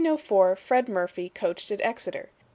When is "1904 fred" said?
0.05-0.89